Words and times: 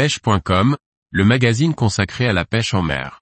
pêche.com, 0.00 0.78
le 1.10 1.24
magazine 1.26 1.74
consacré 1.74 2.26
à 2.26 2.32
la 2.32 2.46
pêche 2.46 2.72
en 2.72 2.80
mer. 2.80 3.20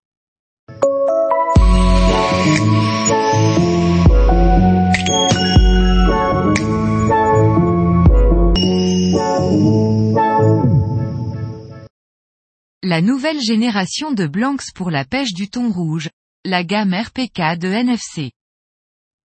La 12.85 13.01
nouvelle 13.01 13.41
génération 13.41 14.13
de 14.13 14.29
Blanks 14.29 14.71
pour 14.77 14.93
la 14.93 15.05
pêche 15.05 15.35
du 15.35 15.51
thon 15.51 15.73
rouge, 15.73 16.11
la 16.45 16.63
gamme 16.63 16.95
RPK 16.95 17.59
de 17.59 17.67
NFC. 17.67 18.31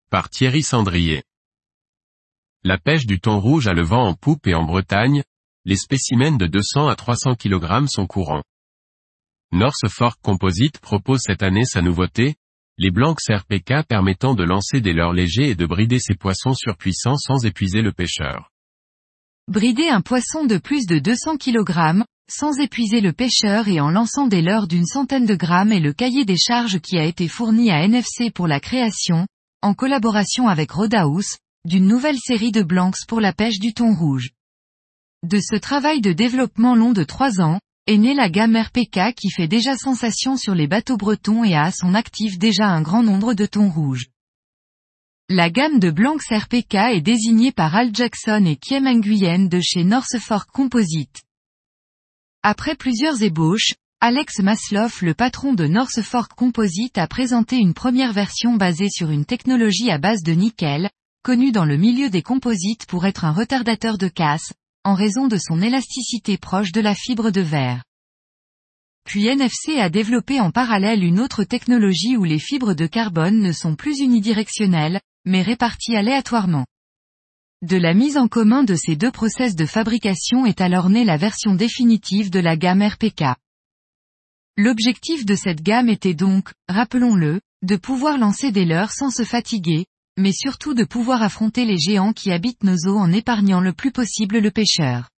Par 0.10 0.32
Thierry 0.32 0.64
Sandrier. 0.64 1.22
La 2.64 2.80
pêche 2.80 3.06
du 3.06 3.20
thon 3.20 3.40
rouge 3.40 3.68
a 3.68 3.74
le 3.74 3.84
vent 3.84 4.08
en 4.08 4.16
poupe 4.16 4.48
et 4.48 4.56
en 4.56 4.64
Bretagne, 4.64 5.22
les 5.66 5.78
spécimens 5.78 6.38
de 6.38 6.46
200 6.46 6.90
à 6.90 6.96
300 6.96 7.36
kg 7.36 7.88
sont 7.88 8.06
courants. 8.06 8.44
North 9.54 9.88
Fork 9.88 10.20
Composite 10.22 10.80
propose 10.80 11.22
cette 11.24 11.42
année 11.42 11.64
sa 11.64 11.82
nouveauté, 11.82 12.36
les 12.78 12.92
Blanks 12.92 13.30
RPK 13.30 13.88
permettant 13.88 14.34
de 14.34 14.44
lancer 14.44 14.82
des 14.82 14.94
leurres 14.94 15.14
légers 15.14 15.52
et 15.52 15.56
de 15.56 15.66
brider 15.66 16.00
ses 16.00 16.16
poissons 16.16 16.54
surpuissants 16.54 17.18
sans 17.18 17.46
épuiser 17.46 17.82
le 17.82 17.94
pêcheur. 17.94 18.50
Brider 19.48 19.88
un 19.88 20.02
poisson 20.02 20.46
de 20.46 20.58
plus 20.58 20.86
de 20.86 21.00
200 21.00 21.38
kg, 21.38 22.04
sans 22.30 22.60
épuiser 22.60 23.00
le 23.00 23.14
pêcheur 23.14 23.68
et 23.68 23.80
en 23.80 23.90
lançant 23.90 24.28
des 24.28 24.42
leurres 24.42 24.68
d'une 24.68 24.86
centaine 24.86 25.26
de 25.26 25.36
grammes 25.36 25.72
est 25.72 25.80
le 25.80 25.94
cahier 25.94 26.26
des 26.26 26.38
charges 26.38 26.80
qui 26.80 26.98
a 26.98 27.06
été 27.06 27.28
fourni 27.28 27.72
à 27.72 27.84
NFC 27.84 28.32
pour 28.32 28.48
la 28.48 28.60
création, 28.60 29.28
en 29.62 29.74
collaboration 29.74 30.48
avec 30.48 30.72
Rodaus, 30.72 31.38
d'une 31.64 31.88
nouvelle 31.88 32.20
série 32.20 32.52
de 32.52 32.64
Blanks 32.64 33.06
pour 33.08 33.22
la 33.22 33.32
pêche 33.32 33.60
du 33.60 33.74
thon 33.74 33.94
rouge. 33.94 34.32
De 35.24 35.40
ce 35.40 35.56
travail 35.56 36.02
de 36.02 36.12
développement 36.12 36.76
long 36.76 36.92
de 36.92 37.06
trois 37.06 37.40
ans, 37.40 37.62
est 37.88 37.98
née 37.98 38.14
la 38.14 38.30
gamme 38.30 38.58
RPK 38.58 39.16
qui 39.16 39.30
fait 39.30 39.48
déjà 39.48 39.78
sensation 39.78 40.36
sur 40.36 40.54
les 40.54 40.68
bateaux 40.68 40.98
bretons 40.98 41.46
et 41.46 41.56
a 41.56 41.64
à 41.64 41.72
son 41.72 41.94
actif 41.94 42.38
déjà 42.38 42.68
un 42.68 42.82
grand 42.82 43.04
nombre 43.04 43.34
de 43.34 43.46
thons 43.46 43.70
rouges. 43.70 44.08
La 45.30 45.50
gamme 45.50 45.80
de 45.80 45.92
Blanks 45.92 46.28
RPK 46.30 46.76
est 46.76 47.02
désignée 47.02 47.54
par 47.54 47.74
Al 47.74 47.96
Jackson 47.96 48.44
et 48.46 48.58
Kiem 48.58 48.84
Nguyen 48.84 49.48
de 49.48 49.62
chez 49.62 49.86
North 49.86 50.18
Fork 50.20 50.50
Composite. 50.52 51.24
Après 52.42 52.76
plusieurs 52.76 53.24
ébauches, 53.24 53.76
Alex 54.02 54.40
Masloff 54.40 55.02
le 55.02 55.14
patron 55.14 55.54
de 55.54 55.68
North 55.68 56.02
Fork 56.02 56.34
Composite 56.34 56.98
a 56.98 57.08
présenté 57.08 57.56
une 57.56 57.74
première 57.74 58.12
version 58.12 58.56
basée 58.56 58.90
sur 58.90 59.10
une 59.10 59.24
technologie 59.24 59.90
à 59.90 59.98
base 59.98 60.24
de 60.24 60.34
nickel, 60.34 60.90
connue 61.24 61.54
dans 61.54 61.64
le 61.64 61.78
milieu 61.78 62.10
des 62.10 62.22
composites 62.22 62.86
pour 62.88 63.06
être 63.06 63.24
un 63.24 63.32
retardateur 63.32 63.98
de 63.98 64.10
casse, 64.10 64.52
en 64.84 64.96
raison 64.96 65.28
de 65.28 65.38
son 65.38 65.62
élasticité 65.62 66.38
proche 66.38 66.72
de 66.72 66.82
la 66.82 66.96
fibre 66.96 67.32
de 67.32 67.42
verre. 67.42 67.84
Puis 69.06 69.28
NFC 69.28 69.80
a 69.80 69.90
développé 69.90 70.40
en 70.40 70.52
parallèle 70.52 71.04
une 71.04 71.20
autre 71.20 71.44
technologie 71.44 72.18
où 72.18 72.24
les 72.24 72.40
fibres 72.40 72.74
de 72.74 72.88
carbone 72.88 73.40
ne 73.40 73.52
sont 73.52 73.76
plus 73.76 74.00
unidirectionnelles, 74.00 75.02
mais 75.26 75.42
réparties 75.42 75.96
aléatoirement. 75.96 76.66
De 77.62 77.78
la 77.78 77.94
mise 77.94 78.18
en 78.18 78.28
commun 78.28 78.64
de 78.64 78.76
ces 78.76 78.96
deux 78.96 79.12
process 79.12 79.56
de 79.56 79.66
fabrication 79.66 80.46
est 80.46 80.60
alors 80.60 80.90
née 80.90 81.06
la 81.06 81.18
version 81.18 81.56
définitive 81.56 82.30
de 82.30 82.40
la 82.40 82.58
gamme 82.58 82.82
RPK. 82.82 83.24
L'objectif 84.58 85.26
de 85.26 85.36
cette 85.36 85.64
gamme 85.64 85.90
était 85.90 86.14
donc, 86.14 86.52
rappelons-le, 86.68 87.40
de 87.62 87.76
pouvoir 87.78 88.18
lancer 88.18 88.52
des 88.52 88.66
leurres 88.66 88.92
sans 88.92 89.10
se 89.10 89.24
fatiguer, 89.24 89.86
mais 90.18 90.32
surtout 90.32 90.74
de 90.74 90.84
pouvoir 90.84 91.22
affronter 91.22 91.66
les 91.66 91.78
géants 91.78 92.14
qui 92.14 92.32
habitent 92.32 92.64
nos 92.64 92.78
eaux 92.88 92.98
en 92.98 93.12
épargnant 93.12 93.62
le 93.62 93.74
plus 93.74 93.92
possible 93.92 94.40
le 94.40 94.52
pêcheur. 94.52 95.10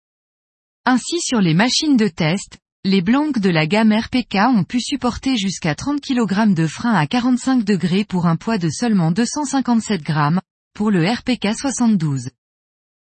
Ainsi 0.84 1.20
sur 1.20 1.40
les 1.40 1.54
machines 1.54 1.96
de 1.96 2.08
test, 2.08 2.58
les 2.84 3.02
blancs 3.02 3.38
de 3.38 3.50
la 3.50 3.66
gamme 3.66 3.92
RPK 3.92 4.36
ont 4.56 4.62
pu 4.62 4.80
supporter 4.80 5.36
jusqu'à 5.36 5.74
30 5.74 6.00
kg 6.00 6.54
de 6.54 6.66
frein 6.66 6.94
à 6.94 7.06
45 7.06 7.64
degrés 7.64 8.04
pour 8.04 8.26
un 8.26 8.36
poids 8.36 8.58
de 8.58 8.70
seulement 8.70 9.10
257 9.10 10.02
grammes, 10.02 10.40
pour 10.72 10.92
le 10.92 11.04
RPK 11.04 11.56
72. 11.56 12.30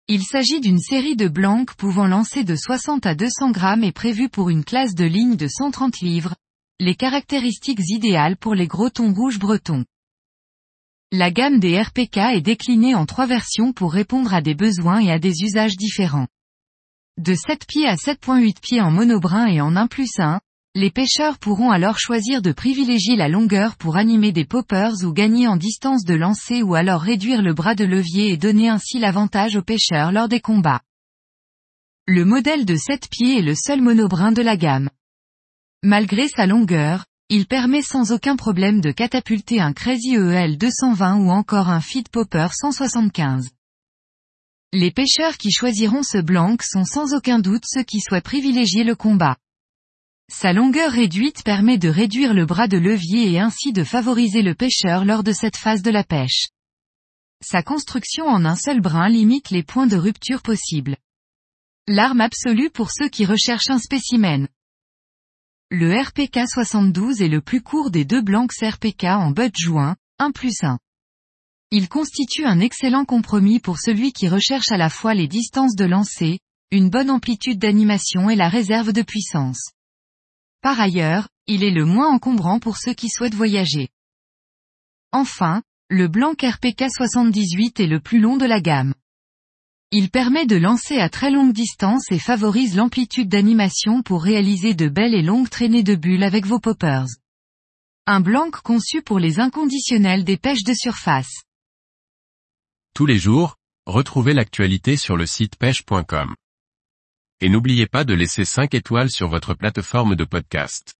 Il 0.09 0.23
s'agit 0.23 0.59
d'une 0.59 0.79
série 0.79 1.15
de 1.15 1.29
blancs 1.29 1.73
pouvant 1.75 2.07
lancer 2.07 2.43
de 2.43 2.55
60 2.57 3.05
à 3.05 3.15
200 3.15 3.51
grammes 3.51 3.85
et 3.85 3.93
prévue 3.93 4.27
pour 4.27 4.49
une 4.49 4.65
classe 4.65 4.93
de 4.93 5.05
ligne 5.05 5.37
de 5.37 5.47
130 5.47 6.01
livres, 6.01 6.35
les 6.81 6.95
caractéristiques 6.95 7.87
idéales 7.87 8.35
pour 8.35 8.55
les 8.55 8.67
gros 8.67 8.89
thons 8.89 9.13
rouges 9.13 9.39
bretons. 9.39 9.85
La 11.13 11.29
gamme 11.29 11.59
des 11.59 11.77
RPK 11.77 12.17
est 12.35 12.41
déclinée 12.41 12.95
en 12.95 13.05
trois 13.05 13.25
versions 13.25 13.73
pour 13.73 13.91
répondre 13.91 14.33
à 14.33 14.41
des 14.41 14.55
besoins 14.55 15.01
et 15.01 15.11
à 15.11 15.19
des 15.19 15.41
usages 15.41 15.75
différents. 15.75 16.29
De 17.17 17.35
7 17.35 17.65
pieds 17.67 17.85
à 17.85 17.95
7.8 17.95 18.61
pieds 18.61 18.79
en 18.79 18.91
monobrin 18.91 19.47
et 19.47 19.59
en 19.59 19.75
1 19.75 19.87
plus 19.87 20.19
1, 20.19 20.39
les 20.73 20.89
pêcheurs 20.89 21.37
pourront 21.37 21.69
alors 21.69 21.99
choisir 21.99 22.41
de 22.41 22.53
privilégier 22.53 23.17
la 23.17 23.27
longueur 23.27 23.75
pour 23.75 23.97
animer 23.97 24.31
des 24.31 24.45
poppers 24.45 25.03
ou 25.03 25.11
gagner 25.11 25.49
en 25.49 25.57
distance 25.57 26.05
de 26.05 26.13
lancer 26.13 26.63
ou 26.63 26.75
alors 26.75 27.01
réduire 27.01 27.41
le 27.41 27.53
bras 27.53 27.75
de 27.75 27.83
levier 27.83 28.29
et 28.31 28.37
donner 28.37 28.69
ainsi 28.69 28.97
l'avantage 28.97 29.57
aux 29.57 29.63
pêcheurs 29.63 30.13
lors 30.13 30.29
des 30.29 30.39
combats. 30.39 30.79
Le 32.07 32.23
modèle 32.23 32.63
de 32.63 32.77
7 32.77 33.09
pieds 33.09 33.39
est 33.39 33.43
le 33.43 33.55
seul 33.55 33.81
monobrin 33.81 34.31
de 34.31 34.41
la 34.41 34.55
gamme. 34.55 34.89
Malgré 35.83 36.29
sa 36.29 36.47
longueur, 36.47 37.03
il 37.33 37.45
permet 37.45 37.81
sans 37.81 38.11
aucun 38.11 38.35
problème 38.35 38.81
de 38.81 38.91
catapulter 38.91 39.61
un 39.61 39.71
Crazy 39.71 40.15
EL 40.15 40.57
220 40.57 41.15
ou 41.15 41.29
encore 41.31 41.69
un 41.69 41.79
Feed 41.79 42.09
Popper 42.09 42.47
175. 42.51 43.51
Les 44.73 44.91
pêcheurs 44.91 45.37
qui 45.37 45.49
choisiront 45.49 46.03
ce 46.03 46.17
blanc 46.17 46.57
sont 46.61 46.83
sans 46.83 47.13
aucun 47.13 47.39
doute 47.39 47.63
ceux 47.65 47.83
qui 47.83 48.01
souhaitent 48.01 48.25
privilégier 48.25 48.83
le 48.83 48.95
combat. 48.95 49.37
Sa 50.29 50.51
longueur 50.51 50.91
réduite 50.91 51.43
permet 51.45 51.77
de 51.77 51.87
réduire 51.87 52.33
le 52.33 52.45
bras 52.45 52.67
de 52.67 52.77
levier 52.77 53.31
et 53.31 53.39
ainsi 53.39 53.71
de 53.71 53.85
favoriser 53.85 54.41
le 54.41 54.53
pêcheur 54.53 55.05
lors 55.05 55.23
de 55.23 55.31
cette 55.31 55.55
phase 55.55 55.83
de 55.83 55.89
la 55.89 56.03
pêche. 56.03 56.49
Sa 57.41 57.63
construction 57.63 58.25
en 58.25 58.43
un 58.43 58.57
seul 58.57 58.81
brin 58.81 59.07
limite 59.07 59.51
les 59.51 59.63
points 59.63 59.87
de 59.87 59.95
rupture 59.95 60.41
possibles. 60.41 60.97
L'arme 61.87 62.19
absolue 62.19 62.71
pour 62.71 62.91
ceux 62.91 63.07
qui 63.07 63.23
recherchent 63.25 63.69
un 63.69 63.79
spécimen. 63.79 64.49
Le 65.73 65.97
RPK 65.97 66.49
72 66.49 67.21
est 67.21 67.29
le 67.29 67.39
plus 67.39 67.61
court 67.61 67.91
des 67.91 68.03
deux 68.03 68.21
blancs 68.21 68.51
RPK 68.61 69.05
en 69.05 69.31
butt 69.31 69.55
joint, 69.57 69.95
1 70.19 70.31
plus 70.31 70.63
1. 70.63 70.77
Il 71.71 71.87
constitue 71.87 72.43
un 72.43 72.59
excellent 72.59 73.05
compromis 73.05 73.61
pour 73.61 73.79
celui 73.79 74.11
qui 74.11 74.27
recherche 74.27 74.69
à 74.73 74.75
la 74.75 74.89
fois 74.89 75.13
les 75.13 75.29
distances 75.29 75.77
de 75.77 75.85
lancer, 75.85 76.39
une 76.71 76.89
bonne 76.89 77.09
amplitude 77.09 77.57
d'animation 77.57 78.29
et 78.29 78.35
la 78.35 78.49
réserve 78.49 78.91
de 78.91 79.01
puissance. 79.01 79.71
Par 80.61 80.77
ailleurs, 80.77 81.29
il 81.47 81.63
est 81.63 81.71
le 81.71 81.85
moins 81.85 82.09
encombrant 82.09 82.59
pour 82.59 82.75
ceux 82.75 82.93
qui 82.93 83.07
souhaitent 83.07 83.33
voyager. 83.33 83.87
Enfin, 85.13 85.63
le 85.87 86.09
blanc 86.09 86.33
RPK 86.33 86.89
78 86.89 87.79
est 87.79 87.87
le 87.87 88.01
plus 88.01 88.19
long 88.19 88.35
de 88.35 88.45
la 88.45 88.59
gamme. 88.59 88.93
Il 89.93 90.09
permet 90.09 90.45
de 90.45 90.55
lancer 90.55 90.99
à 90.99 91.09
très 91.09 91.31
longue 91.31 91.51
distance 91.51 92.09
et 92.11 92.19
favorise 92.19 92.77
l'amplitude 92.77 93.27
d'animation 93.27 94.03
pour 94.03 94.23
réaliser 94.23 94.73
de 94.73 94.87
belles 94.87 95.13
et 95.13 95.21
longues 95.21 95.49
traînées 95.49 95.83
de 95.83 95.95
bulles 95.95 96.23
avec 96.23 96.45
vos 96.45 96.61
poppers. 96.61 97.07
Un 98.07 98.21
blanc 98.21 98.49
conçu 98.63 99.01
pour 99.01 99.19
les 99.19 99.41
inconditionnels 99.41 100.23
des 100.23 100.37
pêches 100.37 100.63
de 100.63 100.73
surface. 100.73 101.43
Tous 102.93 103.05
les 103.05 103.19
jours, 103.19 103.57
retrouvez 103.85 104.33
l'actualité 104.33 104.95
sur 104.95 105.17
le 105.17 105.25
site 105.25 105.57
pêche.com. 105.57 106.35
Et 107.41 107.49
n'oubliez 107.49 107.85
pas 107.85 108.05
de 108.05 108.13
laisser 108.13 108.45
5 108.45 108.73
étoiles 108.73 109.11
sur 109.11 109.27
votre 109.27 109.55
plateforme 109.55 110.15
de 110.15 110.23
podcast. 110.23 110.93